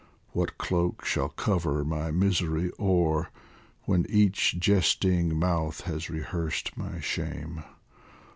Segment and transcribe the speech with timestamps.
[0.31, 3.29] What cloak shall cover my misery o'er
[3.83, 7.63] When each jesting mouth has rehearsed my shame